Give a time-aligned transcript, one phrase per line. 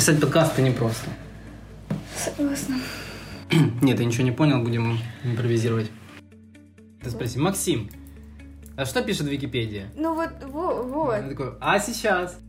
[0.00, 1.10] Писать подкасты непросто.
[2.16, 2.76] Согласна.
[3.82, 5.90] Нет, я ничего не понял, будем импровизировать.
[7.02, 7.90] Ты спроси, Максим,
[8.78, 9.92] а что пишет Википедия?
[9.94, 11.16] Ну вот, во- вот.
[11.16, 12.40] Я такой, а сейчас?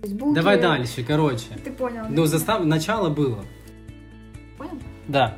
[0.00, 0.34] Буки.
[0.34, 1.44] Давай дальше, короче.
[1.62, 2.06] Ты понял.
[2.08, 2.64] Ну, застав...
[2.64, 3.44] начало было.
[4.56, 4.80] Понял?
[5.08, 5.36] Да.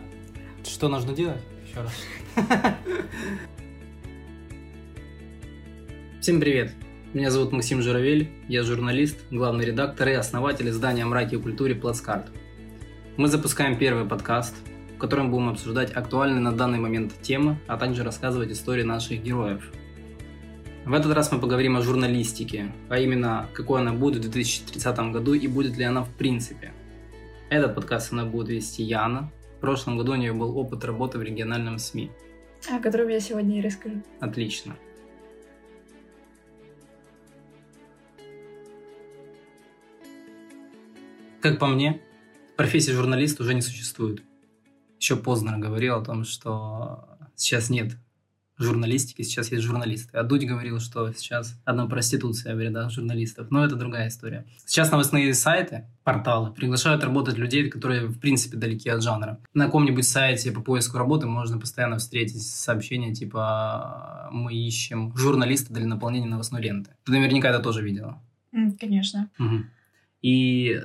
[0.62, 1.42] Что нужно делать?
[1.66, 1.92] Еще раз.
[6.20, 6.70] Всем привет.
[7.14, 12.26] Меня зовут Максим Журавель, я журналист, главный редактор и основатель издания «Мраки и культуре» «Плацкарт».
[13.16, 14.52] Мы запускаем первый подкаст,
[14.96, 19.70] в котором будем обсуждать актуальные на данный момент темы, а также рассказывать истории наших героев.
[20.84, 25.34] В этот раз мы поговорим о журналистике, а именно, какой она будет в 2030 году
[25.34, 26.72] и будет ли она в принципе.
[27.48, 29.30] Этот подкаст она будет вести Яна.
[29.58, 32.10] В прошлом году у нее был опыт работы в региональном СМИ.
[32.68, 34.02] О котором я сегодня и расскажу.
[34.18, 34.74] Отлично.
[41.44, 42.00] Как по мне,
[42.56, 44.22] профессия журналиста уже не существует.
[44.98, 47.98] Еще Познер говорил о том, что сейчас нет
[48.56, 50.16] журналистики, сейчас есть журналисты.
[50.16, 53.50] А Дудь говорил, что сейчас одна проституция в рядах журналистов.
[53.50, 54.46] Но это другая история.
[54.64, 59.38] Сейчас новостные сайты, порталы приглашают работать людей, которые в принципе далеки от жанра.
[59.52, 65.84] На каком-нибудь сайте по поиску работы можно постоянно встретить сообщения типа «Мы ищем журналиста для
[65.84, 66.92] наполнения новостной ленты».
[67.04, 68.22] Ты наверняка это тоже видела.
[68.80, 69.28] Конечно.
[69.36, 69.68] Мгм.
[70.22, 70.80] И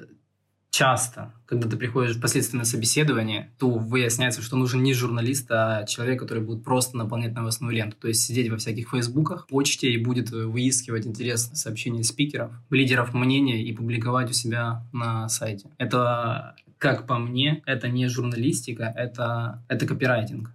[0.71, 6.19] часто, когда ты приходишь впоследствии на собеседование, то выясняется, что нужен не журналист, а человек,
[6.19, 7.97] который будет просто наполнять новостную ленту.
[7.97, 13.63] То есть сидеть во всяких фейсбуках, почте и будет выискивать интересные сообщения спикеров, лидеров мнения
[13.63, 15.69] и публиковать у себя на сайте.
[15.77, 20.51] Это, как по мне, это не журналистика, это, это копирайтинг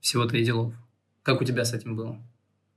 [0.00, 0.74] всего-то и делов.
[1.22, 2.20] Как у тебя с этим было?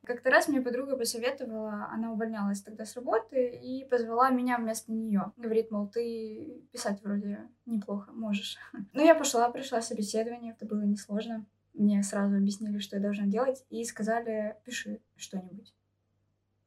[0.09, 5.33] Как-то раз мне подруга посоветовала, она увольнялась тогда с работы и позвала меня вместо нее.
[5.37, 8.57] Говорит, мол, ты писать вроде неплохо можешь.
[8.93, 11.45] Ну, я пошла, пришла собеседование, это было несложно.
[11.75, 15.75] Мне сразу объяснили, что я должна делать, и сказали, пиши что-нибудь.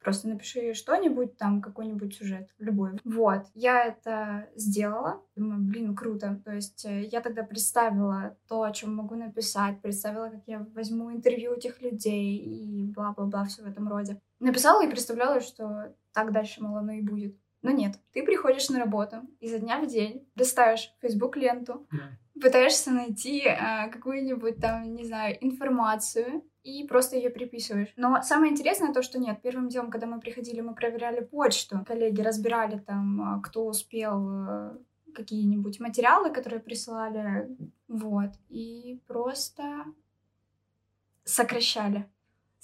[0.02, 2.98] Просто напиши что-нибудь, там какой-нибудь сюжет, любой.
[3.04, 5.22] Вот, я это сделала.
[5.36, 6.40] Думаю, блин, круто.
[6.44, 11.12] То есть э, я тогда представила то, о чем могу написать, представила, как я возьму
[11.12, 14.20] интервью этих людей и бла-бла-бла, все в этом роде.
[14.40, 17.36] Написала и представляла, что так дальше, мало, оно и будет.
[17.62, 21.86] Но нет, ты приходишь на работу изо дня в день, достаешь Facebook ленту,
[22.40, 27.92] пытаешься найти э, какую-нибудь там, не знаю, информацию и просто ее приписываешь.
[27.96, 29.42] Но самое интересное то, что нет.
[29.42, 31.84] Первым делом, когда мы приходили, мы проверяли почту.
[31.86, 34.76] Коллеги разбирали там, э, кто успел э,
[35.14, 37.48] какие-нибудь материалы, которые присылали.
[37.88, 38.30] Вот.
[38.48, 39.84] И просто
[41.24, 42.08] сокращали.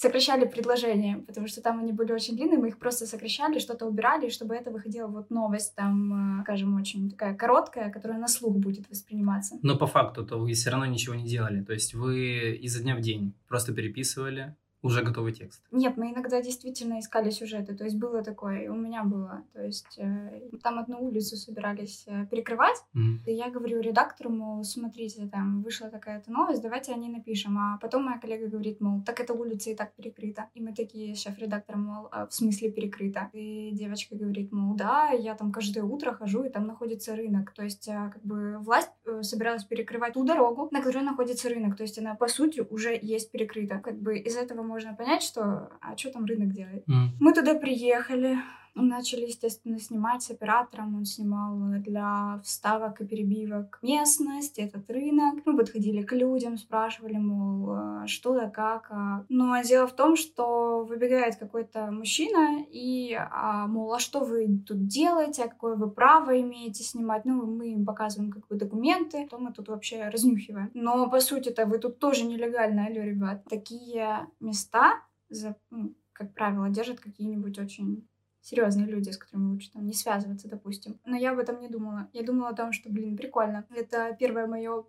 [0.00, 4.28] Сокращали предложения, потому что там они были очень длинные, мы их просто сокращали, что-то убирали,
[4.28, 8.88] чтобы это выходила вот новость, там, э, скажем, очень такая короткая, которая на слух будет
[8.88, 9.58] восприниматься.
[9.62, 11.64] Но по факту то вы все равно ничего не делали.
[11.64, 15.62] То есть вы изо дня в день просто переписывали уже готовый текст.
[15.72, 19.98] Нет, мы иногда действительно искали сюжеты, то есть было такое, у меня было, то есть
[19.98, 23.20] э, там одну улицу собирались э, перекрывать, Мгм.
[23.26, 27.78] и я говорю редактору, мол, смотрите, там вышла такая-то новость, давайте о ней напишем, а
[27.78, 31.76] потом моя коллега говорит, мол, так эта улица и так перекрыта, и мы такие, шеф-редактор,
[31.76, 33.30] мол, «А в смысле перекрыта?
[33.32, 37.64] И девочка говорит, мол, да, я там каждое утро хожу, и там находится рынок, то
[37.64, 41.82] есть э, как бы власть э, собиралась перекрывать ту дорогу, на которой находится рынок, то
[41.82, 45.96] есть она, по сути, уже есть перекрыта, как бы из этого можно понять, что, а
[45.96, 46.86] что там рынок делает?
[46.86, 47.16] Мгм.
[47.18, 48.38] Мы туда приехали,
[48.82, 50.96] начали, естественно, снимать с оператором.
[50.96, 55.44] Он снимал для вставок и перебивок местность, этот рынок.
[55.44, 58.88] Мы подходили к людям, спрашивали, мол, э, что да как.
[58.90, 59.24] а.
[59.28, 64.86] Но дело в том, что выбегает какой-то мужчина и, а, мол, а что вы тут
[64.86, 67.24] делаете, а какое вы право имеете снимать?
[67.24, 70.70] Ну, мы им показываем как бы документы, то мы тут вообще разнюхиваем.
[70.74, 73.44] Но, по сути-то, вы тут тоже нелегально, алло, ребят.
[73.48, 78.08] Такие места, за, ну, как правило, держат какие-нибудь очень
[78.48, 80.98] серьезные люди, с которыми лучше там не связываться, допустим.
[81.04, 82.08] Но я об этом не думала.
[82.12, 83.66] Я думала о том, что, блин, прикольно.
[83.70, 84.84] Это первое мое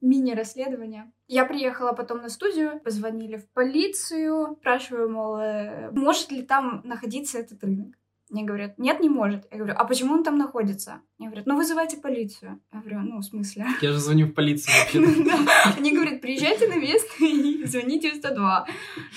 [0.00, 1.12] мини-расследование.
[1.28, 7.38] Я приехала потом на студию, позвонили в полицию, спрашиваю, мол, э, может ли там находиться
[7.38, 7.96] этот рынок.
[8.28, 9.46] Мне говорят, нет, не может.
[9.52, 11.00] Я говорю, а почему он там находится?
[11.18, 12.60] Мне говорят, ну вызывайте полицию.
[12.72, 13.66] Я говорю, ну в смысле?
[13.80, 14.98] Я же звоню в полицию вообще.
[15.78, 18.66] Они говорят, приезжайте на место и звоните в 102.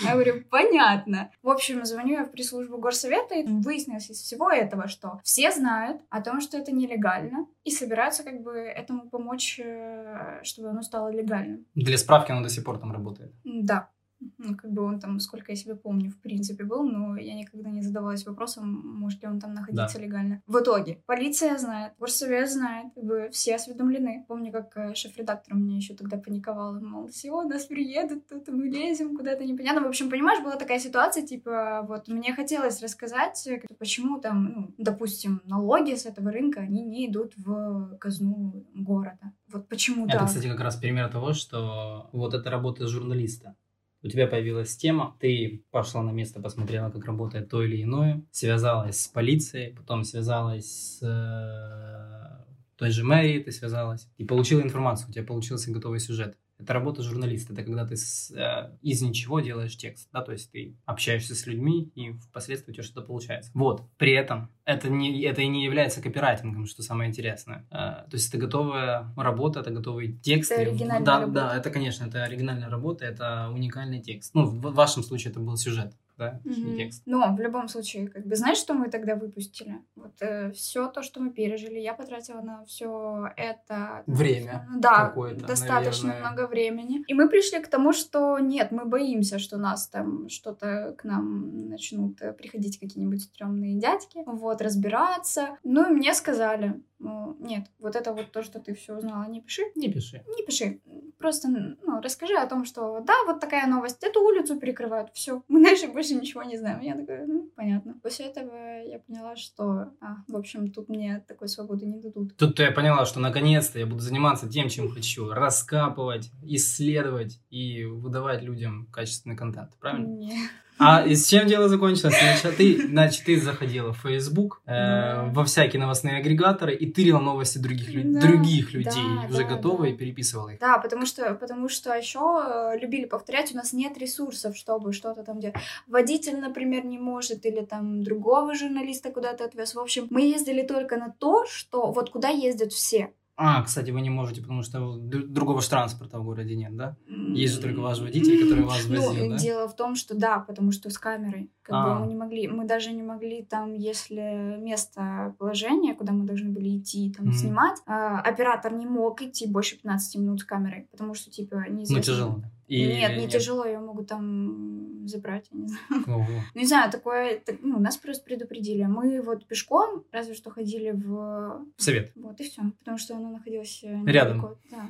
[0.04, 1.32] Я говорю, понятно.
[1.42, 6.02] В общем, звоню я в пресс-службу горсовета, и выяснилось из всего этого, что все знают
[6.10, 11.10] о том, что это нелегально, и собираются как бы этому помочь, э, чтобы оно стало
[11.12, 11.66] легальным.
[11.74, 13.34] Для справки он до сих пор там работает.
[13.44, 13.90] Да.
[14.38, 17.70] Ну, как бы он там, сколько я себе помню, в принципе, был, но я никогда
[17.70, 20.04] не задавалась вопросом, может ли он там находиться да.
[20.04, 20.42] легально.
[20.46, 24.26] В итоге, полиция знает, горсовет знает, как бы все осведомлены.
[24.28, 29.16] Помню, как э, шеф-редактор мне еще тогда паниковал, мол, все, нас приедут, тут мы лезем
[29.16, 29.82] куда-то непонятно.
[29.82, 34.76] В общем, понимаешь, была такая ситуация, типа, вот мне хотелось рассказать, э, почему там, ну,
[34.78, 39.34] допустим, налоги с этого рынка, они не идут в казну города.
[39.48, 43.56] Вот почему Это, кстати, как раз пример того, что вот это работа журналиста
[44.02, 49.02] у тебя появилась тема, ты пошла на место, посмотрела, как работает то или иное, связалась
[49.02, 52.46] с полицией, потом связалась с э,
[52.78, 56.38] той же мэрией, ты связалась и получила информацию, у тебя получился готовый сюжет.
[56.60, 60.52] Это работа журналиста, это когда ты с, э, из ничего делаешь текст, да, то есть
[60.52, 63.50] ты общаешься с людьми и впоследствии у тебя что-то получается.
[63.54, 67.66] Вот, при этом это, не, это и не является копирайтингом, что самое интересное.
[67.72, 70.52] Э, то есть это готовая работа, это готовый текст.
[70.52, 71.34] Это оригинальная да, работа.
[71.34, 74.36] Да, это, конечно, это оригинальная работа, это уникальный текст.
[74.36, 76.76] Ну, в, в вашем случае это был сюжет да, mm-hmm.
[76.76, 77.04] текст.
[77.06, 79.80] Но в любом случае, как бы, знаешь, что мы тогда выпустили?
[79.96, 84.68] Вот э, все то, что мы пережили, я потратила на все это время.
[84.76, 85.14] Да,
[85.48, 86.32] достаточно наверное.
[86.32, 87.04] много времени.
[87.08, 91.70] И мы пришли к тому, что нет, мы боимся, что нас там что-то к нам
[91.70, 95.58] начнут э, приходить какие-нибудь стрёмные дядьки, вот, разбираться.
[95.64, 99.64] Ну и мне сказали, нет, вот это вот то, что ты все узнала, не пиши.
[99.76, 100.24] Не пиши.
[100.38, 100.82] Не пиши.
[101.20, 105.44] Просто, ну, расскажи о том, что да, вот такая новость, эту улицу перекрывают, все.
[105.50, 106.80] Мы дальше больше ничего не знаем.
[106.80, 107.96] Я такая, ну, понятно.
[108.02, 112.38] После этого я поняла, что, а, в общем, тут мне такой свободы не дадут.
[112.38, 115.30] Тут я поняла, что наконец-то я буду заниматься тем, чем хочу.
[115.30, 119.72] Раскапывать, исследовать и выдавать людям качественный контент.
[119.78, 120.08] Правильно?
[120.08, 120.50] Нет.
[120.80, 122.16] А и с чем дело закончилось?
[122.20, 127.58] Значит, ты, значит, ты заходила в Facebook, э, во всякие новостные агрегаторы и тырила новости
[127.58, 129.96] других, лю- да, других людей, да, уже да, готовые, да.
[129.96, 130.60] и переписывала их.
[130.60, 135.24] Да, потому что, потому что еще э, любили повторять, у нас нет ресурсов, чтобы что-то
[135.24, 135.58] там делать.
[135.88, 139.76] Водитель, например, не может, или там другого журналиста куда-то отвез.
[139.76, 143.12] В общем, мы ездили только на то, что вот куда ездят все.
[143.42, 146.98] А, кстати, вы не можете, потому что другого же транспорта в городе нет, да?
[147.08, 149.38] Есть же только ваш водитель, который вас ну, возил, ну, да?
[149.38, 151.50] Дело в том, что да, потому что с камерой.
[151.62, 151.94] Как а.
[151.94, 156.50] бы мы не могли, мы даже не могли там, если место положения, куда мы должны
[156.50, 157.32] были идти, там, mm.
[157.32, 161.96] снимать, а, оператор не мог идти больше 15 минут с камерой, потому что, типа, неизвестно.
[161.96, 162.44] Ну, тяжело.
[162.70, 162.86] И...
[162.86, 163.32] Нет, не нет.
[163.32, 166.04] тяжело, ее могут там забрать, я не знаю.
[166.08, 166.42] Ого.
[166.54, 168.84] Ну, не знаю, такое, так, ну, нас просто предупредили.
[168.84, 171.66] Мы вот пешком разве что ходили в...
[171.76, 172.12] В совет.
[172.16, 172.62] Вот, и все.
[172.78, 174.56] Потому что она находилась э, Рядом.
[174.72, 174.90] Да.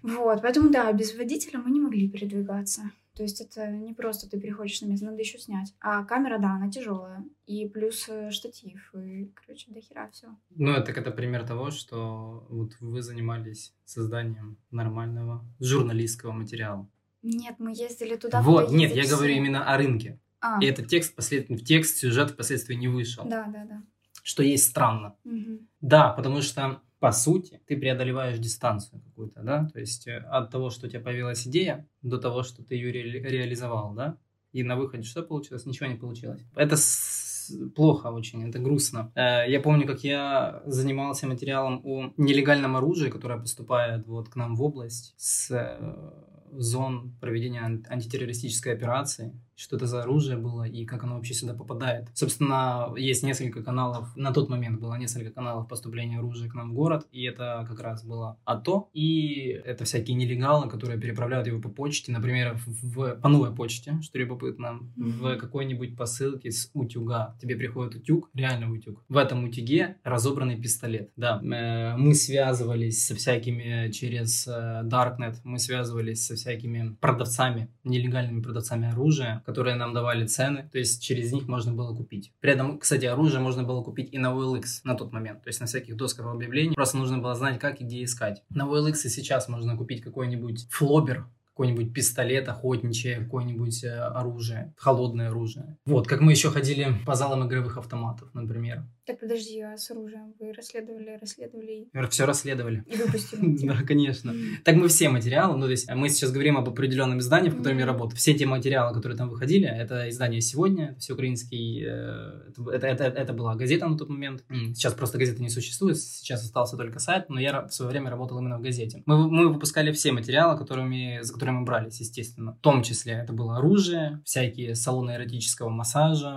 [0.04, 2.92] Вот, поэтому, да, без водителя мы не могли передвигаться.
[3.20, 5.76] То есть это не просто ты приходишь на место, надо еще снять.
[5.82, 7.26] А камера, да, она тяжелая.
[7.48, 10.28] И плюс э, штатив, и, короче, до хера все.
[10.52, 16.88] Ну, это, это пример того, что вот вы занимались созданием нормального журналистского материала.
[17.22, 18.42] Нет, мы ездили туда.
[18.42, 19.18] Вот, нет, я все.
[19.18, 20.18] говорю именно о рынке.
[20.40, 20.64] А.
[20.64, 21.50] И этот текст, послед...
[21.50, 23.26] в текст, сюжет впоследствии не вышел.
[23.26, 23.84] Да, да, да.
[24.24, 25.18] Что есть странно.
[25.26, 25.60] Угу.
[25.82, 30.70] Да, потому что по сути, ты преодолеваешь дистанцию какую-то, да, то есть э, от того,
[30.70, 34.18] что у тебя появилась идея, до того, что ты ее ре- реализовал, да,
[34.52, 35.66] и на выходе что получилось?
[35.66, 36.42] Ничего не получилось.
[36.56, 37.52] Это с...
[37.76, 39.12] плохо очень, это грустно.
[39.16, 44.56] Э, я помню, как я занимался материалом о нелегальном оружии, которое поступает вот к нам
[44.56, 46.12] в область с э,
[46.52, 52.08] зон проведения антитеррористической операции что это за оружие было и как оно вообще сюда попадает.
[52.14, 56.74] Собственно, есть несколько каналов, на тот момент было несколько каналов поступления оружия к нам в
[56.74, 61.70] город, и это как раз было АТО, и это всякие нелегалы, которые переправляют его по
[61.70, 67.36] почте, например, в, по новой почте, что любопытно, в какой-нибудь посылке с утюга.
[67.42, 69.04] Тебе приходит утюг, реально утюг.
[69.10, 71.12] В этом утюге разобранный пистолет.
[71.18, 78.42] Да, э, мы связывались со всякими через э, Darknet, мы связывались со всякими продавцами, нелегальными
[78.42, 82.32] продавцами оружия, которые нам давали цены, то есть через них можно было купить.
[82.40, 85.60] При этом, кстати, оружие можно было купить и на OLX на тот момент, то есть
[85.60, 86.76] на всяких досках объявлений.
[86.76, 88.44] Просто нужно было знать, как и где искать.
[88.52, 91.26] На OLX и сейчас можно купить какой-нибудь флобер,
[91.60, 95.78] какой-нибудь пистолет охотничье, какое-нибудь э, оружие, холодное оружие.
[95.86, 98.86] Вот, как мы еще ходили по залам игровых автоматов, например.
[99.10, 101.90] Так подожди, а с оружием вы расследовали, расследовали?
[102.12, 102.86] Все расследовали.
[102.86, 103.58] И выпустили.
[103.66, 104.36] Да, конечно.
[104.64, 107.80] Так мы все материалы, ну то есть мы сейчас говорим об определенном издании, в котором
[107.80, 108.16] я работаю.
[108.18, 113.34] Все те материалы, которые там выходили, это издание «Сегодня», все украинский, э, это, это, это
[113.34, 114.44] была газета на тот момент.
[114.76, 118.38] Сейчас просто газета не существует, сейчас остался только сайт, но я в свое время работал
[118.38, 119.02] именно в газете.
[119.08, 122.54] Мы, мы выпускали все материалы, которыми, за которыми мы брались, естественно.
[122.54, 126.30] В том числе это было оружие, всякие салоны эротического массажа,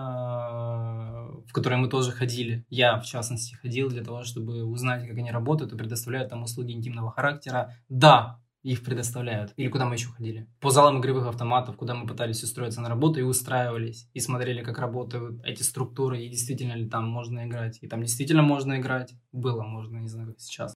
[1.47, 5.31] в которые мы тоже ходили я, в частности, ходил для того, чтобы узнать, как они
[5.31, 7.75] работают и предоставляют там услуги интимного характера.
[7.89, 9.53] Да, их предоставляют.
[9.57, 10.49] Или куда мы еще ходили?
[10.61, 14.79] По залам игровых автоматов, куда мы пытались устроиться на работу и устраивались, и смотрели, как
[14.79, 17.79] работают эти структуры, и действительно ли там можно играть.
[17.81, 19.15] И там действительно можно играть.
[19.33, 20.75] Было можно, не знаю, как сейчас.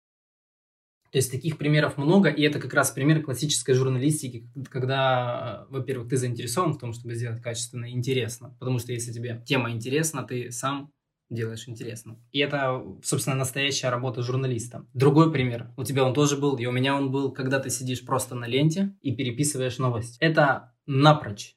[1.16, 6.18] То есть таких примеров много, и это как раз пример классической журналистики, когда, во-первых, ты
[6.18, 10.50] заинтересован в том, чтобы сделать качественно и интересно, потому что если тебе тема интересна, ты
[10.50, 10.92] сам
[11.30, 12.20] делаешь интересно.
[12.32, 14.84] И это, собственно, настоящая работа журналиста.
[14.92, 15.72] Другой пример.
[15.78, 18.46] У тебя он тоже был, и у меня он был, когда ты сидишь просто на
[18.46, 20.18] ленте и переписываешь новость.
[20.20, 21.55] Это напрочь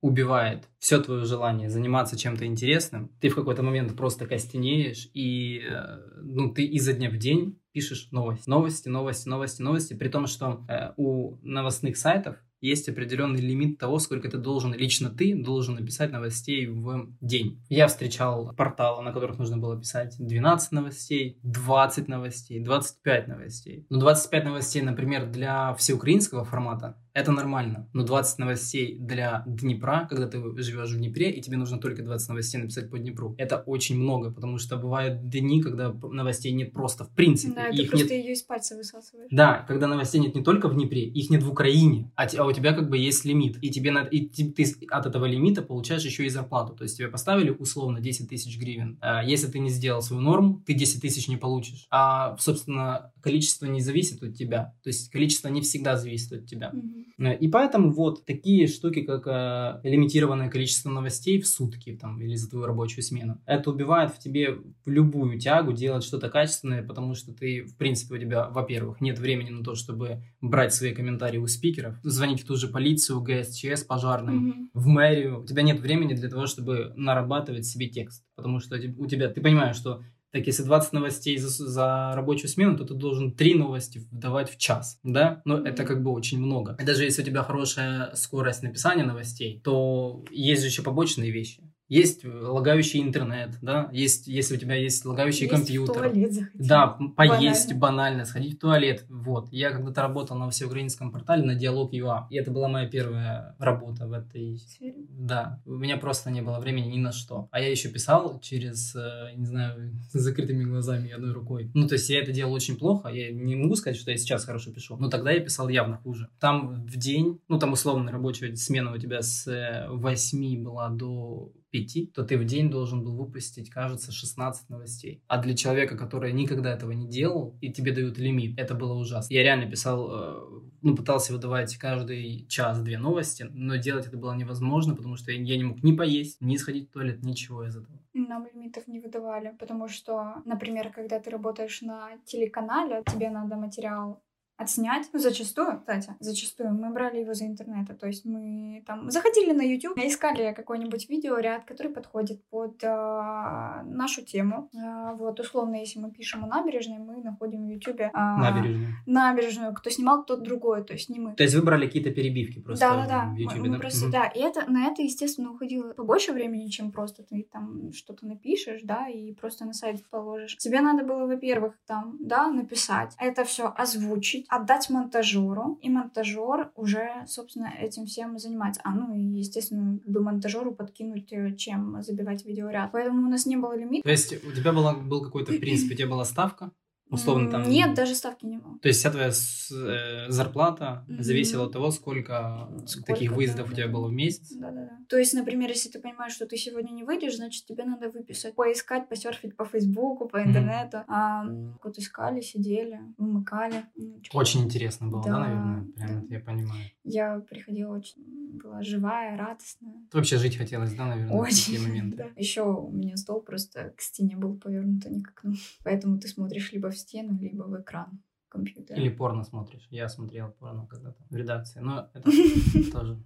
[0.00, 3.10] убивает все твое желание заниматься чем-то интересным.
[3.20, 8.08] Ты в какой-то момент просто костенеешь, и э, ну, ты изо дня в день пишешь
[8.12, 8.48] новости.
[8.48, 9.94] Новости, новости, новости, новости.
[9.94, 15.10] При том, что э, у новостных сайтов есть определенный лимит того, сколько ты должен, лично
[15.10, 17.62] ты должен написать новостей в день.
[17.68, 23.86] Я встречал порталы, на которых нужно было писать 12 новостей, 20 новостей, 25 новостей.
[23.90, 27.88] Но 25 новостей, например, для всеукраинского формата это нормально.
[27.92, 32.28] Но 20 новостей для Днепра, когда ты живешь в Днепре, и тебе нужно только 20
[32.28, 37.04] новостей написать по Днепру, это очень много, потому что бывают дни, когда новостей нет просто
[37.04, 37.54] в принципе.
[37.54, 38.24] Да, ты их просто нет...
[38.24, 39.28] ее из пальца высасываешь.
[39.30, 42.52] Да, когда новостей нет не только в Днепре, их нет в Украине, а, а у
[42.52, 46.24] тебя как бы есть лимит, и тебе надо, и ты, от этого лимита получаешь еще
[46.24, 48.98] и зарплату, то есть тебе поставили условно 10 тысяч гривен.
[49.00, 51.86] А если ты не сделал свою норму, ты 10 тысяч не получишь.
[51.90, 56.70] А, собственно, количество не зависит от тебя, то есть количество не всегда зависит от тебя.
[56.72, 57.07] Мгм.
[57.18, 62.34] Э, И поэтому вот такие штуки, как э, лимитированное количество новостей в сутки там, или
[62.36, 67.32] за твою рабочую смену, это убивает в тебе любую тягу делать что-то качественное, потому что
[67.32, 71.46] ты, в принципе, у тебя, во-первых, нет времени на то, чтобы брать свои комментарии у
[71.46, 74.70] спикеров, звонить в ту же полицию, ГСЧС, пожарным, Мгм.
[74.74, 75.42] в мэрию.
[75.42, 79.40] У тебя нет времени для того, чтобы нарабатывать себе текст, потому что у тебя, ты
[79.40, 84.06] понимаешь, что так, если 20 новостей за, за рабочую смену, то ты должен 3 новости
[84.10, 85.40] давать в час, да?
[85.44, 86.76] Но это как бы очень много.
[86.80, 91.62] И даже если у тебя хорошая скорость написания новостей, то есть же еще побочные вещи.
[91.88, 93.88] Есть лагающий интернет, да?
[93.92, 95.94] Есть, если у тебя есть лагающий Есть в компьютер.
[95.94, 96.66] туалет захотел.
[96.68, 97.78] Да, поесть Банально.
[97.80, 98.24] банально.
[98.26, 99.06] сходить в туалет.
[99.08, 99.48] Вот.
[99.52, 102.26] Я когда-то работал на всеукраинском портале на диалог ЮА.
[102.30, 105.06] И это была моя первая работа в этой В сфере.
[105.08, 107.48] да, у меня просто не было времени ни на что.
[107.52, 111.70] А я еще писал через, э, не знаю, с закрытыми глазами и одной рукой.
[111.74, 113.08] Ну, то есть я это делал очень плохо.
[113.08, 114.96] Я не могу сказать, что я сейчас хорошо пишу.
[114.98, 116.28] Но тогда я писал явно хуже.
[116.38, 121.50] Там в день, ну, там условно рабочая смена у тебя с э, 8 была до
[121.70, 125.22] 5, то ты в день должен был выпустить, кажется, 16 новостей.
[125.26, 129.32] А для человека, который никогда этого не делал, и тебе дают лимит, это было ужасно.
[129.32, 134.34] Я реально писал, э, ну, пытался выдавать каждый час две новости, но делать это было
[134.34, 137.98] невозможно, потому что я не мог ни поесть, ни сходить в туалет, ничего из этого.
[138.14, 144.22] Нам лимитов не выдавали, потому что, например, когда ты работаешь на телеканале, тебе надо материал
[144.58, 145.08] отснять.
[145.12, 147.94] Ну, зачастую, кстати, зачастую мы брали его за интернета.
[147.94, 154.22] То есть мы там заходили на YouTube, искали какой-нибудь видеоряд, который подходит под а, нашу
[154.24, 154.68] тему.
[154.76, 158.88] А, вот, условно, если мы пишем о набережной, мы находим в YouTube а, Набережную.
[159.06, 159.74] набережную.
[159.74, 161.34] Кто снимал, тот другой, то есть не мы.
[161.34, 163.24] То есть выбрали какие-то перебивки просто Да, да, да.
[163.26, 163.78] в Мы, YouTube, мы да?
[163.78, 164.12] просто, Мгм.
[164.12, 164.26] да.
[164.26, 169.08] И это, на это, естественно, уходило побольше времени, чем просто ты там что-то напишешь, да,
[169.08, 170.56] и просто на сайт положишь.
[170.56, 177.24] Тебе надо было, во-первых, там, да, написать, это все озвучить, отдать монтажеру, и монтажер уже,
[177.26, 178.80] собственно, этим всем занимается.
[178.84, 182.90] А, ну и, естественно, бы монтажеру подкинуть, э, чем забивать видеоряд.
[182.92, 184.02] Поэтому у нас не было лимита.
[184.02, 186.72] То есть у тебя была, был какой-то, в принципе, у тебя была ставка,
[187.10, 187.68] условно там...
[187.68, 188.78] Нет, даже ставки не было.
[188.80, 193.66] То есть вся твоя с- э, зарплата зависела от того, сколько, Сколько, таких да, выездов
[193.66, 193.92] у да, тебя да.
[193.92, 194.52] было в месяц.
[194.52, 194.98] Да-да-да.
[195.08, 198.54] То есть, например, если ты понимаешь, что ты сегодня не выйдешь, значит, тебе надо выписать,
[198.54, 200.98] поискать, посерфить по Фейсбуку, по интернету.
[201.08, 201.44] А,
[201.82, 203.84] вот искали, сидели, вымыкали.
[204.32, 205.84] Очень интересно было, да, Да, наверное?
[205.96, 206.18] Прям да.
[206.24, 206.82] это я понимаю.
[207.04, 208.22] Я приходила очень,
[208.52, 209.94] была живая, радостная.
[210.12, 211.88] Вообще жить хотелось, да, наверное, в такие Очень.
[211.88, 212.16] моменты?
[212.16, 212.26] Да.
[212.36, 215.54] Еще у меня стол просто к стене был повернут, а не к окну.
[215.84, 218.98] Поэтому ты смотришь либо в стену, либо в экран компьютера.
[218.98, 219.86] Или порно смотришь.
[219.90, 222.30] Я смотрел порно когда-то в редакции, но это
[222.92, 223.18] тоже.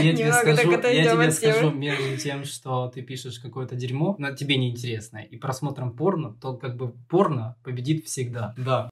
[0.00, 4.56] Я тебе скажу, я тебе скажу, между тем, что ты пишешь какое-то дерьмо, но тебе
[4.56, 8.54] неинтересное, и просмотром порно, то как бы порно победит всегда.
[8.56, 8.90] Да.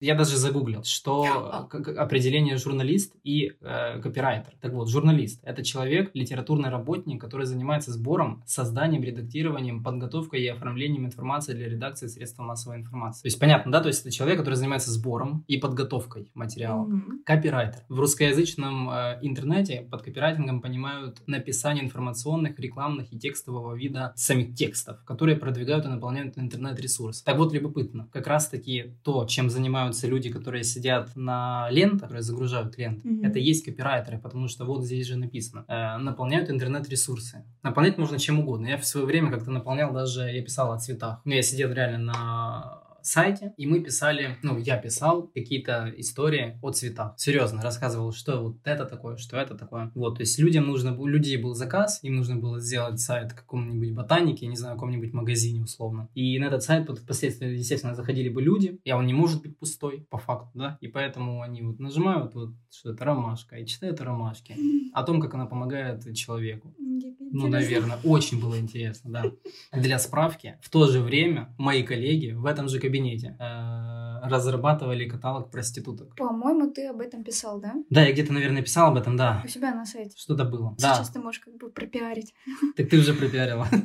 [0.00, 4.54] Я даже загуглил, что к- к- определение журналист и э, копирайтер.
[4.60, 11.04] Так вот, журналист– это человек, литературный работник, который занимается сбором, созданием, редактированием, подготовкой и оформлением
[11.04, 13.22] информации для редакции средств массовой информации.
[13.22, 13.80] То есть понятно, да?
[13.80, 16.84] То есть это человек, который занимается сбором и подготовкой материала.
[16.84, 17.22] Мгм.
[17.26, 17.82] Копирайтер.
[17.88, 25.02] В русскоязычном э, интернете под копирайтингом понимают написание информационных, рекламных и текстового вида самих текстов,
[25.04, 27.22] которые продвигают и наполняют интернет-ресурс.
[27.22, 32.22] Так вот, любопытно, как раз-таки то, чем занимаются занимаются люди, которые сидят на лентах, которые
[32.22, 33.08] загружают ленты.
[33.08, 33.24] Мгм.
[33.24, 35.64] Это есть копирайтеры, потому что вот здесь же написано.
[35.68, 37.44] э, наполняют интернет-ресурсы.
[37.62, 38.68] Наполнять можно чем угодно.
[38.68, 41.20] Я в свое время как-то наполнял даже, я писал о цветах.
[41.24, 46.70] Ну, я сидел реально на сайте, и мы писали, ну, я писал какие-то истории о
[46.70, 47.14] цветах.
[47.16, 49.90] Серьезно, рассказывал, что вот это такое, что это такое.
[49.94, 53.92] Вот, то есть людям нужно, у людей был заказ, им нужно было сделать сайт какому-нибудь
[53.92, 56.08] ботанике, не знаю, каком-нибудь магазине условно.
[56.14, 60.06] И на этот сайт впоследствии, естественно, заходили бы люди, и он не может быть пустой,
[60.10, 64.04] по факту, да, и поэтому они вот нажимают вот, что это ромашка, и читают о
[64.04, 64.56] ромашке,
[64.92, 66.74] о том, как она помогает человеку.
[67.30, 69.24] Ну, наверное, очень было интересно, да.
[69.72, 73.36] Для справки, в то же время мои коллеги в этом же кабинете.
[73.38, 76.14] Э, разрабатывали каталог проституток.
[76.16, 77.74] По-моему, ты об этом писал, да?
[77.90, 79.42] Да, я где-то, наверное, писал об этом, да.
[79.44, 80.16] У себя на сайте.
[80.16, 80.74] Что-то было.
[80.78, 82.34] Сейчас Да, ты можешь как бы пропиарить.
[82.76, 83.66] так ты уже пропиарила.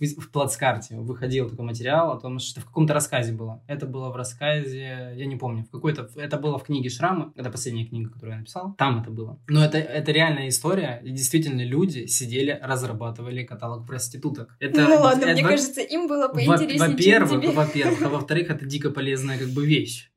[0.00, 3.62] В плацкарте выходил такой материал о том, что в каком-то рассказе было.
[3.66, 6.08] Это было в рассказе, я не помню, в какой-то...
[6.16, 7.32] Это было в книге Шрамы.
[7.36, 8.74] Это последняя книга, которую я написал.
[8.78, 9.38] Там это было.
[9.48, 11.00] Но это, это реальная история.
[11.04, 14.56] И действительно люди сидели, разрабатывали каталог проституток.
[14.60, 18.64] Это, ну ладно, это- мне во- кажется, им было поинтереснее, Во-первых, во-первых, а во-вторых, это
[18.64, 20.09] дико полезная как бы вещь.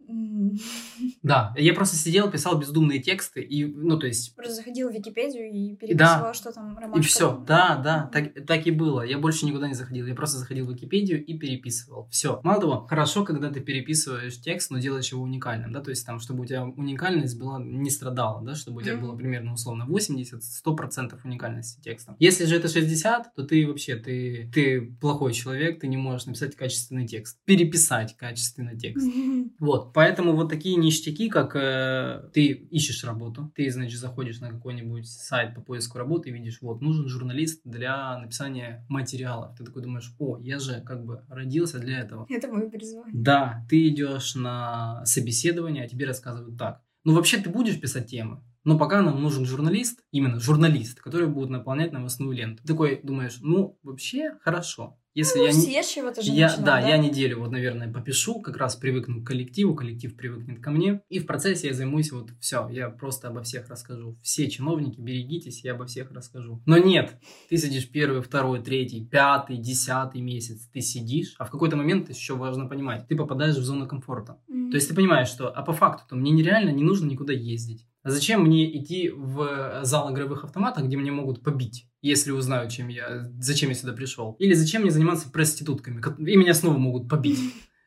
[1.22, 5.50] Да, я просто сидел, писал бездумные тексты, и, ну, то есть, Просто заходил в Википедию
[5.52, 7.00] и переписывал, что там ромашка.
[7.00, 7.44] и все.
[7.48, 9.02] Да, да, так, так и было.
[9.02, 10.06] Я больше никуда не заходил.
[10.06, 12.08] Я просто заходил в Википедию и переписывал.
[12.10, 12.40] Все.
[12.44, 16.20] Мало того, хорошо, когда ты переписываешь текст, но делаешь его уникальным, да, то есть там,
[16.20, 19.02] чтобы у тебя уникальность была, не страдала, да, чтобы у тебя Мгм.
[19.08, 22.16] было примерно условно 80-100% уникальности текста.
[22.20, 26.56] Если же это 60, то ты вообще, ты, ты плохой человек, ты не можешь написать
[26.56, 27.38] качественный текст.
[27.46, 29.06] Переписать качественный текст.
[29.08, 29.52] Мгм.
[29.60, 35.08] Вот, поэтому вот такие ништяки, как э, ты ищешь работу, ты, значит, заходишь на какой-нибудь
[35.08, 39.56] сайт по поиску работы и видишь, вот, нужен журналист для написания материалов.
[39.58, 42.26] Ты такой думаешь, о, я же как бы родился для этого.
[42.30, 43.14] Это мое призвание.
[43.14, 46.82] Да, ты идешь на собеседование, а тебе рассказывают так.
[47.04, 51.50] Ну, вообще, ты будешь писать темы, но пока нам нужен журналист, именно журналист, который будет
[51.50, 52.62] наполнять новостную ленту.
[52.62, 54.98] Ты такой думаешь, ну, вообще, хорошо.
[55.14, 55.60] Если Ну, я не...
[55.60, 59.22] все с чего-то же Я, начинают, да, я неделю вот, наверное, попишу, как раз привыкну
[59.22, 63.28] к коллективу, коллектив привыкнет ко мне, и в процессе я займусь вот все, я просто
[63.28, 64.18] обо всех расскажу.
[64.24, 66.62] Все чиновники, берегитесь, я обо всех расскажу.
[66.66, 67.16] Но нет,
[67.50, 72.36] ты сидишь первый, второй, третий, пятый, десятый месяц, ты сидишь, а в какой-то момент еще
[72.36, 74.40] важно понимать, ты попадаешь в зону комфорта.
[74.48, 74.72] Мгм.
[74.72, 77.88] То есть ты понимаешь, что, а по факту-то мне нереально не нужно никуда ездить.
[78.04, 82.90] А зачем мне идти в зал игровых автоматов, где меня могут побить, если узнают, чем
[82.90, 84.36] я, зачем я сюда пришел?
[84.40, 87.40] Или зачем мне заниматься проститутками, и меня снова могут побить?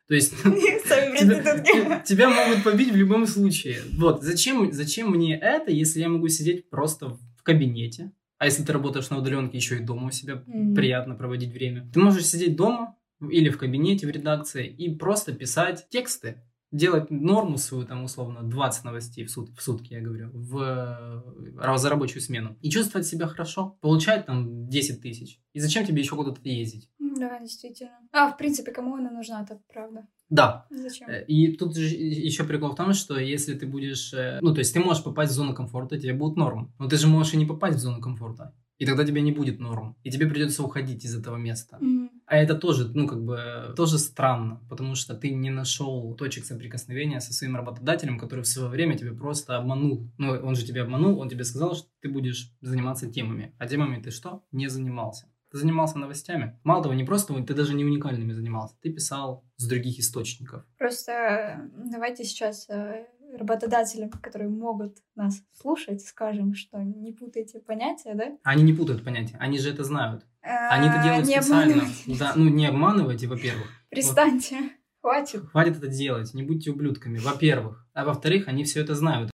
[0.07, 3.81] То есть тебя, тебя могут побить в любом случае.
[3.97, 8.11] Вот, зачем, зачем мне это, если я могу сидеть просто в кабинете?
[8.39, 10.75] А если ты работаешь на удаленке, еще и дома у себя Мгм.
[10.75, 11.89] приятно проводить время.
[11.93, 17.57] Ты можешь сидеть дома или в кабинете в редакции и просто писать тексты, делать норму
[17.57, 21.23] свою, там, условно, 20 новостей в, сут- в сутки, я говорю, в,
[21.63, 22.57] э, за рабочую смену.
[22.61, 25.39] И чувствовать себя хорошо, получать там 10 тысяч.
[25.53, 26.89] И зачем тебе еще куда-то ездить?
[26.99, 27.91] Да, действительно.
[28.11, 30.07] А, в принципе, кому она нужна, это правда.
[30.29, 31.09] Да, Зачем?
[31.09, 34.13] Э, И тут же еще прикол в том, что если ты будешь...
[34.13, 36.73] э, Ну, то есть ты можешь попасть в зону комфорта, тебе будут норм.
[36.79, 38.53] Но ты же можешь и не попасть в зону комфорта.
[38.77, 39.95] И тогда тебе не будет норм.
[40.03, 41.77] И тебе придется уходить из этого места.
[41.81, 42.11] Мгм.
[42.27, 47.21] А это тоже, ну, как бы, тоже странно, потому что ты не нашел точек соприкосновения
[47.21, 50.11] со своим работодателем, который в свое время тебя просто обманул.
[50.17, 53.55] Ну, он же тебя обманул, он тебе сказал, что ты будешь заниматься темами.
[53.57, 54.43] А темами ты что?
[54.51, 55.29] Не занимался.
[55.51, 56.59] Ты занимался новостями.
[56.65, 58.75] Мало того, не просто, ты даже не уникальными занимался.
[58.81, 60.65] Ты писал с других источников.
[60.77, 63.05] Просто э, давайте сейчас э,
[63.37, 68.37] работодателям, которые могут нас слушать, скажем, что не путайте понятия, да?
[68.43, 70.25] Они не путают понятия, они же это знают.
[70.47, 71.83] Они это А, делают не специально.
[72.19, 73.67] Да, ну, не обманывайте, во-первых.
[73.89, 74.71] Перестаньте.
[75.01, 75.49] Хватит.
[75.51, 77.85] Хватит это делать, не будьте ублюдками, во-первых.
[77.93, 79.31] А во-вторых, они все это знают.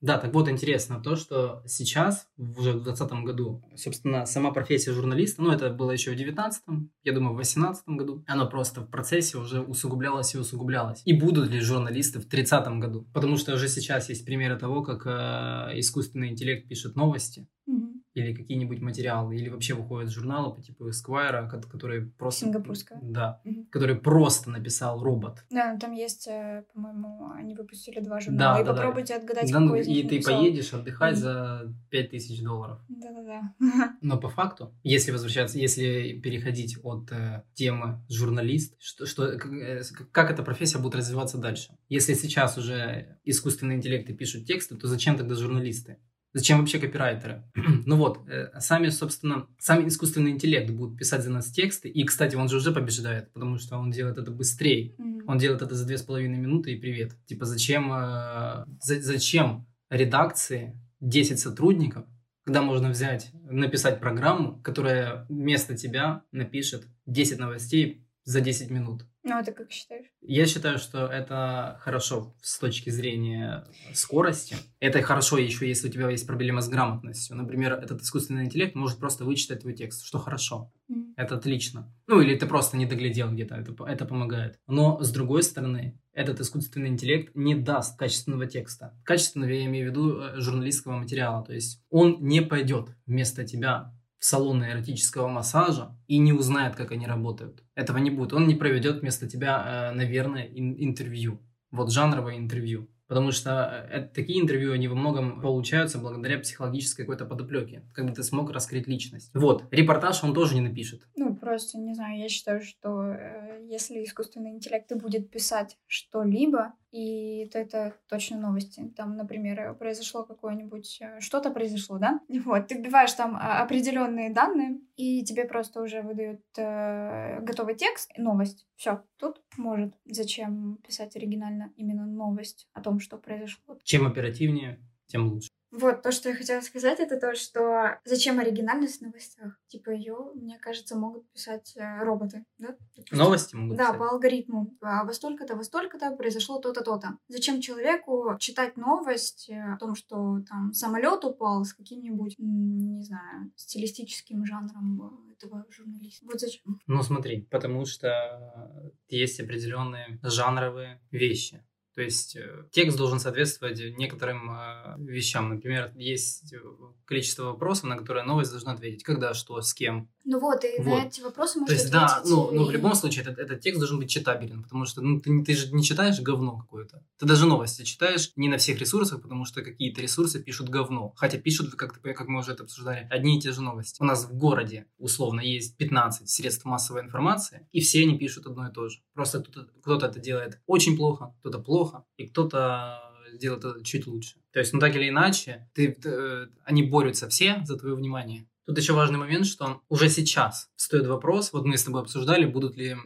[0.00, 5.42] Да, так вот интересно то, что сейчас, уже в 2020 году, собственно, сама профессия журналиста,
[5.42, 6.62] ну, это было еще в 19
[7.02, 11.02] я думаю, в 18 году, оно просто в процессе уже усугублялось и усугублялось.
[11.04, 13.08] И будут ли журналисты в 30 году?
[13.12, 17.87] Потому что уже сейчас есть примеры того, как э, искусственный интеллект пишет новости, Мгм.
[18.20, 22.44] Или какие-нибудь материалы, или вообще выходят журналы по типу Esquire, ко- которые просто...
[22.46, 22.98] Сингапурская.
[23.02, 23.66] Да, Мгм.
[23.66, 25.44] который просто написал робот.
[25.50, 28.60] Да, ну там есть, э, по-моему, они выпустили два Да, журнала.
[28.60, 28.76] и да, да.
[28.76, 30.40] попробуйте отгадать, Да, ну, какой из них и ты написал.
[30.40, 31.20] поедешь отдыхать Мгм.
[31.22, 32.80] за 5000 долларов.
[32.88, 33.54] Да-да-да.
[34.02, 39.92] Но по факту, если возвращаться, если переходить от э, темы журналист, что, что, э, с-
[40.12, 41.76] как эта профессия будет развиваться дальше?
[41.88, 45.98] Если сейчас уже искусственные интеллекты пишут тексты, то зачем тогда журналисты?
[46.34, 47.42] Зачем вообще копирайтеры?
[47.86, 51.88] ну вот, э, сами, собственно, сам искусственный интеллект будет писать за нас тексты.
[51.88, 54.94] И, кстати, он же уже побеждает, потому что он делает это быстрее.
[54.98, 55.24] Мгм.
[55.26, 57.12] Он делает это за две с половиной минуты и привет.
[57.26, 62.04] Типа зачем, э, за, зачем редакции 10 сотрудников,
[62.44, 69.04] когда можно взять, написать программу, которая вместо тебя напишет 10 новостей за 10 минут.
[69.28, 70.06] Ну, а ты как считаешь?
[70.22, 74.56] Я считаю, что это хорошо с точки зрения скорости.
[74.80, 77.36] Это хорошо еще, если у тебя есть проблема с грамотностью.
[77.36, 80.72] Например, этот искусственный интеллект может просто вычитать твой текст, что хорошо.
[80.88, 81.12] Мгм.
[81.16, 81.92] Это отлично.
[82.06, 84.58] Ну, или ты просто не доглядел где-то, это, это помогает.
[84.66, 88.98] Но, с другой стороны, этот искусственный интеллект не даст качественного текста.
[89.04, 91.44] Качественного я имею в виду э, журналистского материала.
[91.44, 96.92] То есть он не пойдет вместо тебя в салоны эротического массажа и не узнает, как
[96.92, 97.62] они работают.
[97.74, 98.32] Этого не будет.
[98.32, 101.40] Он не проведет вместо тебя, э, наверное, ин- интервью.
[101.70, 102.88] Вот жанровое интервью.
[103.06, 103.50] Потому что
[103.90, 108.50] э, это- такие интервью, они во многом получаются благодаря психологической какой-то подоплеке, когда ты смог
[108.50, 109.30] раскрыть личность.
[109.34, 111.00] Вот, репортаж он тоже не напишет.
[111.16, 116.72] Ну, просто, не знаю, я считаю, что э, если искусственный интеллект и будет писать что-либо,
[116.90, 118.92] и то это точно новости.
[118.96, 120.98] Там, например, произошло какое-нибудь...
[121.00, 122.20] э, Что-то произошло, да?
[122.44, 128.10] Вот, ты вбиваешь там а, определенные данные, и тебе просто уже выдают э, готовый текст,
[128.16, 128.66] новость.
[128.76, 129.94] Все, тут может.
[130.06, 133.78] Зачем писать оригинально именно новость о том, что произошло?
[133.82, 135.48] Чем оперативнее, тем лучше.
[135.70, 139.52] Вот, то, что я хотела сказать, это то, что зачем оригинальность в новостях?
[139.68, 142.74] Типа ее, мне кажется, могут писать э, роботы, да?
[142.96, 143.18] Допустим.
[143.18, 143.98] Новости могут Да, писать.
[143.98, 144.76] по алгоритму.
[144.80, 147.18] А во столько-то, во столько-то произошло то-то, то-то.
[147.28, 153.52] Зачем человеку читать новость э, о том, что там самолет упал с каким-нибудь, не знаю,
[153.56, 156.24] стилистическим жанром этого журналиста?
[156.24, 156.80] Вот зачем?
[156.86, 161.62] Ну смотри, потому что есть определенные жанровые вещи.
[161.98, 165.48] То есть э, текст должен соответствовать некоторым э, вещам.
[165.48, 166.60] Например, есть э,
[167.04, 169.02] количество вопросов, на которые новость должна ответить.
[169.02, 170.08] Когда, что, с кем.
[170.30, 170.98] Ну вот, и Вот.
[171.04, 173.60] на эти вопросы То можно есть, да, ну, ну, в и- любом случае, этот, этот
[173.62, 177.02] текст должен быть читабелен, потому что ну, ты, ты же не читаешь говно какое-то.
[177.16, 181.14] Ты даже новости читаешь не на всех ресурсах, потому что какие-то ресурсы пишут говно.
[181.16, 184.02] Хотя пишут, как, как мы уже это обсуждали, одни и те же новости.
[184.02, 188.68] У нас в городе, условно, есть 15 средств массовой информации, и все они пишут одно
[188.68, 188.98] и то же.
[189.14, 193.00] Просто кто-то, кто-то это делает очень плохо, кто-то плохо, и кто-то
[193.40, 194.36] делает это чуть лучше.
[194.52, 198.46] То есть, ну так или иначе, ты, э, они борются все за твое внимание.
[198.68, 202.76] Тут еще важный момент, что уже сейчас стоит вопрос, вот мы с тобой обсуждали, будут
[202.76, 202.96] ли э,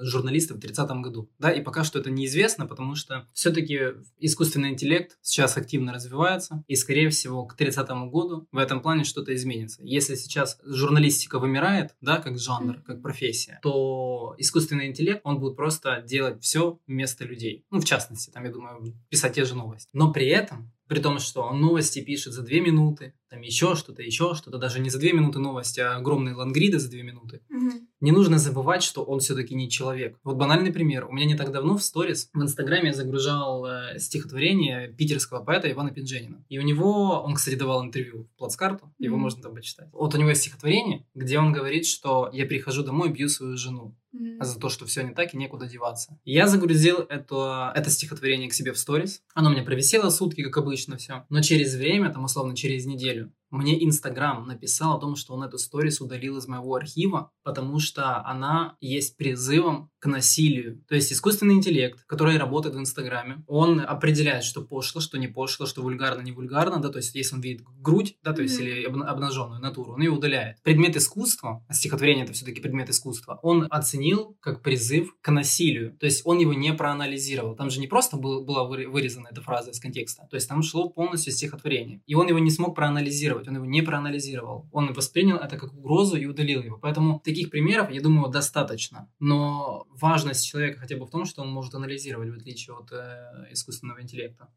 [0.00, 1.30] журналисты в 30-м году.
[1.38, 3.78] Да, и пока что это неизвестно, потому что все-таки
[4.18, 9.32] искусственный интеллект сейчас активно развивается, и, скорее всего, к 30-му году в этом плане что-то
[9.36, 9.80] изменится.
[9.84, 16.02] Если сейчас журналистика вымирает, да, как жанр, как профессия, то искусственный интеллект, он будет просто
[16.04, 17.64] делать все вместо людей.
[17.70, 19.90] Ну, в частности, там, я думаю, писать те же новости.
[19.92, 24.02] Но при этом при том, что он новости пишет за две минуты, там еще что-то,
[24.02, 27.40] еще что-то, даже не за две минуты новости, а огромные лангриды за две минуты.
[27.48, 27.88] Мгм.
[28.00, 30.18] Не нужно забывать, что он все-таки не человек.
[30.22, 31.06] Вот банальный пример.
[31.06, 35.70] У меня не так давно в сторис в Инстаграме я загружал э, стихотворение питерского поэта
[35.70, 36.44] Ивана Пинженина.
[36.50, 39.22] И у него, он, кстати, давал интервью в Плацкарту, его Мгм.
[39.22, 39.88] можно там почитать.
[39.92, 43.96] Вот у него есть стихотворение, где он говорит, что я прихожу домой, бью свою жену
[44.12, 44.44] Мгм.
[44.44, 46.18] за то, что все не так и некуда деваться.
[46.26, 49.22] Я загрузил это, это стихотворение к себе в сторис.
[49.34, 51.24] Оно у меня провисело сутки, как обычно, все.
[51.30, 53.41] Но через время, там, условно, через неделю, you.
[53.52, 58.24] Мне Инстаграм написал о том, что он эту сторис удалил из моего архива, потому что
[58.26, 60.82] она есть призывом к насилию.
[60.88, 65.66] То есть искусственный интеллект, который работает в Инстаграме, он определяет, что пошло, что не пошло,
[65.66, 68.66] что вульгарно, не вульгарно, да, то есть если он видит грудь, да, то есть Мгм.
[68.66, 70.56] или обна- обнаженную натуру, он ее удаляет.
[70.62, 75.96] Предмет искусства, а стихотворение это все-таки предмет искусства, он оценил как призыв к насилию.
[75.98, 77.54] То есть он его не проанализировал.
[77.54, 80.26] Там же не просто был- была выре- вырезана эта фраза из контекста.
[80.30, 82.02] То есть там шло полностью стихотворение.
[82.06, 84.68] И он его не смог проанализировать, он его не проанализировал.
[84.72, 86.78] Он воспринял это как угрозу и удалил его.
[86.78, 89.10] Поэтому таких примеров, я думаю, достаточно.
[89.18, 93.48] Но важность человека хотя бы в том, что он может анализировать, в отличие от э,
[93.52, 94.48] искусственного интеллекта.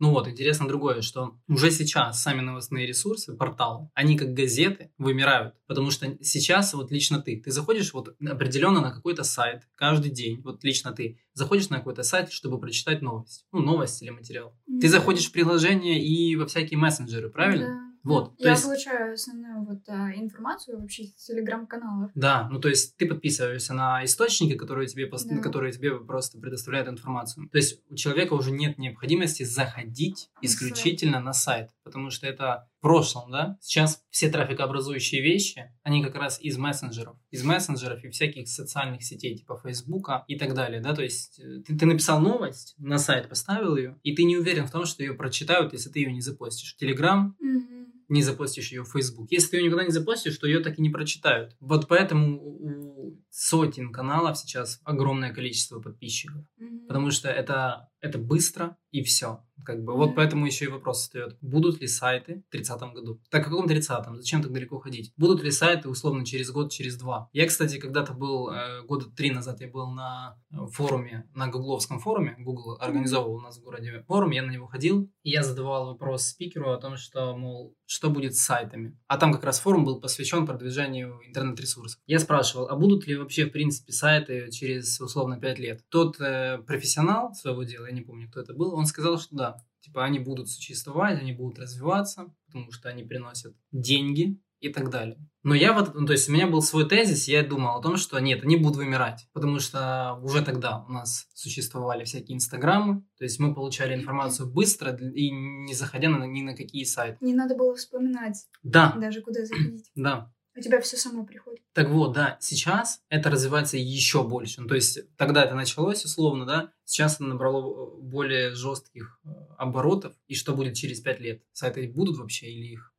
[0.00, 5.54] Ну вот, интересно другое, что уже сейчас сами новостные ресурсы, порталы, они как газеты вымирают.
[5.66, 10.40] Потому что сейчас вот лично ты, ты заходишь вот определенно на какой-то сайт каждый день,
[10.42, 13.46] вот лично ты заходишь на какой-то сайт, чтобы прочитать новость.
[13.52, 14.56] Ну, новость или материал.
[14.66, 14.88] Ты Мгм.
[14.88, 17.66] заходишь в приложение и во всякие мессенджеры, правильно?
[17.66, 17.89] Да.
[18.02, 22.10] Вот, то Я есть- получаю основную вот а, информацию вообще из телеграм-каналов.
[22.14, 25.38] Да, ну то есть ты подписываешься на источники, которые тебе, пос- Да.
[25.40, 27.48] которые тебе просто предоставляют информацию.
[27.50, 32.80] То есть у человека уже нет необходимости заходить исключительно на сайт, потому что это в
[32.82, 33.58] прошлом, да?
[33.60, 39.36] Сейчас все трафикообразующие вещи, они как раз из мессенджеров, из мессенджеров и всяких социальных сетей,
[39.36, 40.94] типа Фейсбука и так далее, да?
[40.94, 44.66] То есть э, ты, ты написал новость, на сайт поставил ее, и ты не уверен
[44.66, 46.76] в том, что ее прочитают, если ты ее не запостишь.
[46.76, 47.79] Телеграм Мгм.
[48.10, 49.30] Не запостишь ее в Facebook.
[49.30, 51.56] Если ты ее никогда не запостишь, то ее так и не прочитают.
[51.60, 52.90] Вот поэтому у
[53.30, 56.42] сотен каналов сейчас огромное количество подписчиков.
[56.58, 56.86] Мгм.
[56.86, 59.44] Потому что это, это быстро и все.
[59.64, 59.92] Как бы.
[59.92, 59.98] Мгм.
[59.98, 61.36] Вот поэтому еще и вопрос встает.
[61.40, 63.20] Будут ли сайты в 30 году?
[63.30, 64.16] Так, в каком 30-м?
[64.16, 65.12] Зачем так далеко ходить?
[65.16, 67.28] Будут ли сайты условно через год, через два?
[67.32, 72.00] Я, кстати, когда-то был, э, года три назад я был на э, форуме, на гугловском
[72.00, 72.36] форуме.
[72.38, 75.10] Google организовывал у нас в городе форум, я на него ходил.
[75.22, 78.96] И я задавал вопрос спикеру о том, что, мол, что будет с сайтами.
[79.08, 82.00] А там как раз форум был посвящен продвижению интернет-ресурсов.
[82.06, 85.84] Я спрашивал, а будут ли вообще, в принципе, сайты через, условно, 5 лет?
[85.88, 89.56] Тот э, профессионал своего дела, я не помню, кто это был, он сказал, что да,
[89.80, 95.18] типа они будут существовать, они будут развиваться, потому что они приносят деньги и так далее.
[95.42, 97.96] Но я вот, ну, то есть у меня был свой тезис, я думал о том,
[97.96, 103.24] что нет, они будут вымирать, потому что уже тогда у нас существовали всякие инстаграмы, то
[103.24, 107.16] есть мы получали информацию быстро и не заходя на, ни на какие сайты.
[107.20, 109.90] Не надо было вспоминать Да, даже, куда заходить.
[109.94, 110.30] да.
[110.56, 111.62] У тебя все само приходит.
[111.72, 114.60] Так вот, да, сейчас это развивается еще больше.
[114.60, 119.28] Ну, то есть тогда это началось условно, да, сейчас это набрало э, более жестких э,
[119.58, 120.12] оборотов.
[120.26, 121.44] И что будет через пять лет?
[121.52, 122.89] Сайты будут вообще или их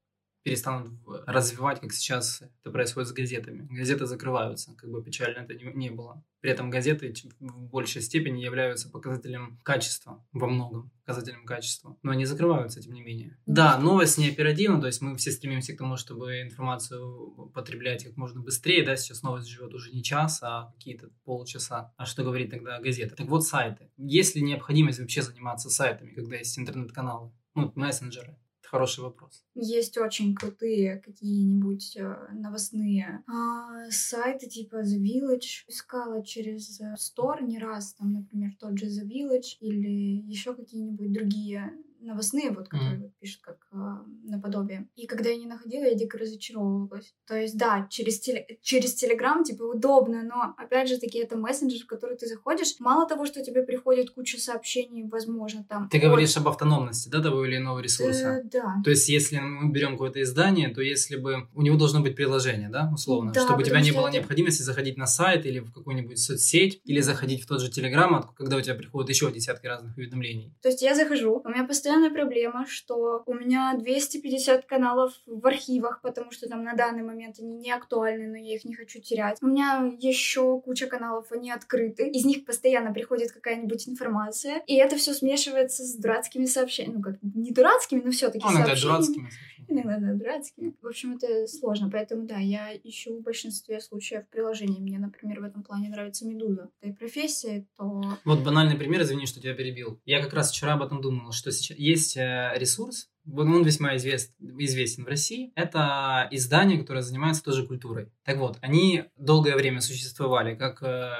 [0.44, 0.92] перестанут
[1.28, 3.68] развивать, как сейчас это происходит с газетами?
[3.70, 6.24] Газеты закрываются, как бы печально это не, не было.
[6.42, 11.98] При этом газеты в большей степени являются показателем качества во многом, показателем качества.
[12.02, 13.38] Но они закрываются, тем не менее.
[13.46, 18.18] Да, новость не оперативна, то есть мы все стремимся к тому, чтобы информацию потреблять как
[18.18, 21.94] можно быстрее, да, сейчас новость живет уже не час, а какие-то полчаса.
[21.98, 23.16] А что говорит тогда газета?
[23.16, 23.92] Так вот, сайты.
[23.98, 27.32] Есть ли необходимость вообще заниматься сайтами, когда есть интернет-каналы?
[27.54, 28.38] Ну, мессенджеры.
[28.72, 29.44] Хороший вопрос.
[29.54, 35.66] Есть очень крутые какие-нибудь э, новостные а, сайты типа The Village.
[35.68, 41.12] Искала через э, Store не раз, там, например, тот же The Village или еще какие-нибудь
[41.12, 43.78] другие новостные, вот, которые вот пишут как э,
[44.24, 44.88] наподобие.
[44.96, 47.14] И когда я не находила, я дико разочаровывалась.
[47.28, 51.84] То есть, да, через, теле- через Telegram, типа, удобно, но, опять же таки, это мессенджер,
[51.84, 52.76] в который ты заходишь.
[52.80, 55.90] Мало того, что тебе приходит куча сообщений, возможно, там...
[55.90, 58.42] Ты говоришь об автономности, да, того или иного ресурса?
[58.44, 58.76] Э, да.
[58.84, 62.70] То есть, если мы берем какое-то издание, то если бы у него должно быть приложение,
[62.70, 65.72] да, условно, Да, чтобы у тебя не было это- необходимости заходить на сайт или в
[65.72, 69.96] какую-нибудь соцсеть, или заходить в тот же Телеграм, когда у тебя приходят еще десятки разных
[69.98, 70.54] уведомлений.
[70.62, 76.02] То есть я захожу, у меня постоянная проблема, что у меня 250 каналов в архивах,
[76.02, 79.38] потому что там на данный момент они не актуальны, но я их не хочу терять.
[79.42, 84.96] У меня еще куча каналов, они открыты, из них постоянно приходит какая-нибудь информация, и это
[84.96, 86.98] все смешивается с дурацкими сообщениями.
[86.98, 88.94] Ну, как не дурацкими, но все-таки Ну, иногда сообщениями.
[88.98, 89.51] дурацкими сообщениями.
[89.72, 90.76] Иногда да, дурацкими.
[90.82, 94.82] В общем, это сложно, поэтому да, я ищу в большинстве случаев приложений.
[94.82, 96.70] Мне, например, в этом плане нравится Медуза.
[96.82, 100.02] Это и профессия, то Вот банальный пример, извини, что тебя перебил.
[100.06, 104.34] Я как раз вчера об этом думал, что сейчас есть э, ресурс, он весьма извест-
[104.40, 105.52] известен в России.
[105.56, 108.12] Это издание, которое занимается тоже культурой.
[108.24, 111.12] Так вот, они долгое время существовали как э,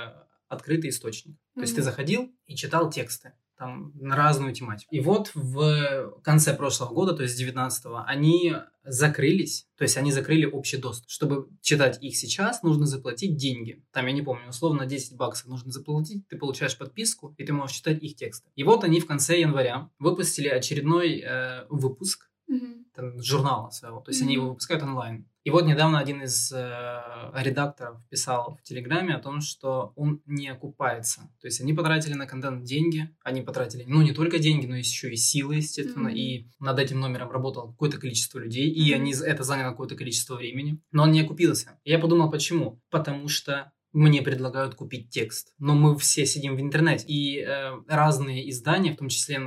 [0.48, 1.38] открытый источник.
[1.56, 4.94] То есть ты заходил и читал тексты там на разную тематику.
[4.94, 10.46] И вот в конце прошлого года, то есть 19 они закрылись, то есть они закрыли
[10.46, 11.12] общий доступ.
[11.12, 13.86] Чтобы читать их сейчас, нужно заплатить деньги.
[13.92, 17.76] Там, я не помню, условно 10 баксов нужно заплатить, ты получаешь подписку, и ты можешь
[17.78, 18.50] читать их тексты.
[18.56, 22.86] И вот они в конце января выпустили очередной э, выпуск Мгм.
[22.94, 24.42] там, журнала своего, то есть они Мгм.
[24.42, 25.26] его выпускают онлайн.
[25.46, 27.02] И вот недавно один из э,
[27.34, 31.22] редакторов писал в Телеграме о том, что он не окупается.
[31.40, 35.12] То есть они потратили на контент деньги, они потратили, ну, не только деньги, но еще
[35.12, 36.18] и силы, естественно, Мгм.
[36.18, 39.02] и над этим номером работало какое-то количество людей, и Мгм.
[39.02, 41.80] они это заняло какое-то количество времени, но он не окупился.
[41.86, 42.80] И я подумал, почему?
[42.92, 45.54] Потому что мне предлагают купить текст.
[45.60, 47.06] Но мы все сидим в интернете.
[47.08, 49.40] И э, разные издания, в том числе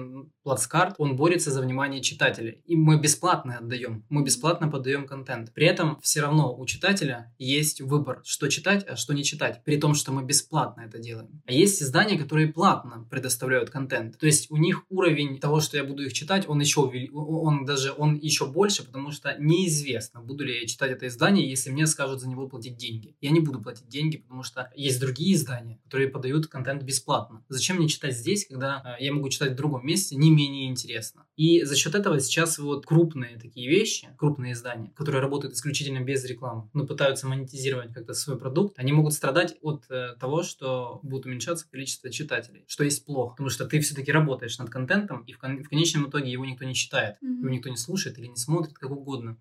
[0.43, 2.63] Плацкарт, он борется за внимание читателей.
[2.67, 4.05] И мы бесплатно отдаем.
[4.09, 5.53] Мы бесплатно подаем контент.
[5.55, 9.63] При этом все равно у читателя есть выбор, что читать, а что не читать.
[9.65, 11.43] При том, что мы бесплатно это делаем.
[11.47, 14.19] А есть издания, которые платно предоставляют контент.
[14.19, 17.93] То есть у них уровень того, что я буду их читать, он еще, он даже
[17.97, 22.21] он еще больше, потому что неизвестно, буду ли я читать это издание, если мне скажут
[22.21, 23.17] за него платить деньги.
[23.21, 27.45] Я не буду платить деньги, потому что есть другие издания, которые подают контент бесплатно.
[27.49, 31.27] Зачем мне читать здесь, когда э, я могу читать в другом месте, не менее интересно.
[31.37, 36.25] И за счет этого сейчас вот крупные такие вещи, крупные издания, которые работают исключительно без
[36.25, 41.27] рекламы, но пытаются монетизировать как-то свой продукт, они могут страдать от э, того, что будет
[41.27, 45.39] уменьшаться количество читателей, что есть плохо, потому что ты все-таки работаешь над контентом, и в,
[45.39, 47.41] кон- в конечном итоге его никто не читает, Мгм.
[47.41, 49.37] его никто не слушает или не смотрит, как угодно.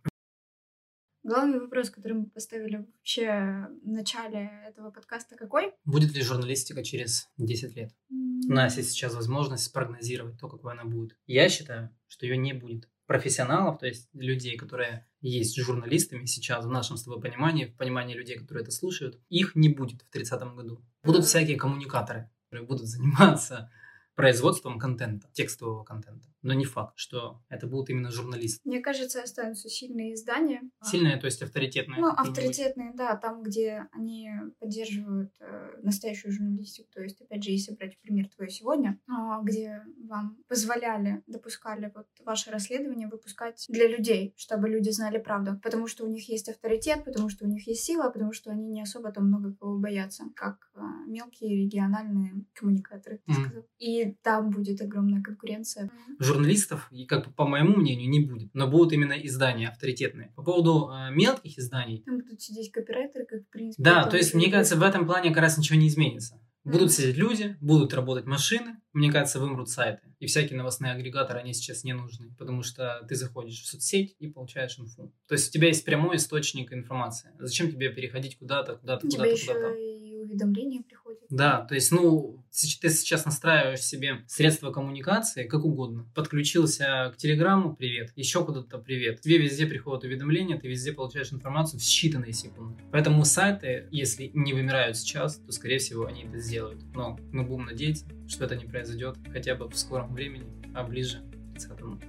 [1.26, 5.74] Главный вопрос, который мы поставили вообще в начале этого подкаста, какой?
[5.86, 7.96] Будет ли журналистика через 10 лет?
[8.10, 11.18] У нас есть сейчас возможность спрогнозировать то, какой она будет.
[11.26, 12.90] Я считаю, что ее не будет.
[13.06, 18.16] профессионалов, то есть людей, которые есть журналистами сейчас в нашем с тобой понимании, в понимании
[18.16, 20.84] людей, которые это слушают, их не будет в 30-м году.
[21.04, 23.72] Будут всякие коммуникаторы, которые будут заниматься
[24.16, 26.28] производством контента, текстового контента.
[26.42, 28.60] Но не факт, что это будут именно журналисты.
[28.66, 30.62] Мне кажется, останутся сильные издания.
[30.84, 32.02] Сильные, то есть авторитетные.
[32.02, 36.90] Ну, авторитетные, да, там, где они поддерживают э, настоящую журналистику.
[36.94, 39.12] То есть, опять же, если брать пример твой сегодня, э,
[39.44, 45.60] где вам позволяли, допускали вот ваше расследование выпускать для людей, чтобы люди знали правду.
[45.64, 48.68] Потому что у них есть авторитет, потому что у них есть сила, потому что они
[48.68, 53.64] не особо там много кого боятся, как э, мелкие региональные коммуникаторы, mm-hmm.
[53.80, 55.90] И там будет огромная конкуренция
[56.20, 60.32] журналистов, и как бы по моему мнению, не будет, но будут именно издания авторитетные.
[60.36, 62.04] По поводу э, мелких изданий.
[62.06, 63.84] Там будут сидеть копирайтеры, как в принципе.
[63.84, 66.40] Да, то есть, мне кажется, в этом плане как раз ничего не изменится.
[66.64, 66.94] Будут mm-hmm.
[66.94, 70.02] сидеть люди, будут работать машины, мне кажется, вымрут сайты.
[70.20, 74.28] И всякие новостные агрегаторы, они сейчас не нужны, потому что ты заходишь в соцсеть и
[74.28, 75.14] получаешь инфу.
[75.28, 77.32] То есть у тебя есть прямой источник информации.
[77.38, 79.76] Зачем тебе переходить куда-то, куда-то, куда-то, куда-то?
[80.24, 81.22] Уведомления приходят.
[81.30, 82.44] Да, то есть, ну,
[82.82, 86.06] ты сейчас настраиваешь себе средства коммуникации как угодно.
[86.16, 89.22] Подключился к Телеграму, привет, еще куда-то привет.
[89.22, 92.82] Тебе везде приходят уведомления, ты везде получаешь информацию в считанные секунды.
[92.92, 96.84] Поэтому сайты, если не вымирают сейчас, то, скорее всего, они это сделают.
[96.94, 101.22] Но мы будем надеяться, что это не произойдет хотя бы в скором времени, а ближе
[101.32, 102.00] к 30 году.